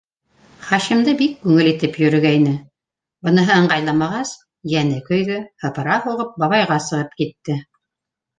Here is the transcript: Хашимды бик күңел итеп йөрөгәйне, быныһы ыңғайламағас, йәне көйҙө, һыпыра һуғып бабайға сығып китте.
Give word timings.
Хашимды 0.67 1.11
бик 1.17 1.33
күңел 1.43 1.67
итеп 1.71 1.99
йөрөгәйне, 2.03 2.53
быныһы 3.27 3.53
ыңғайламағас, 3.65 4.33
йәне 4.73 4.99
көйҙө, 5.11 5.39
һыпыра 5.67 6.01
һуғып 6.09 6.33
бабайға 6.47 6.81
сығып 6.89 7.17
китте. 7.23 7.61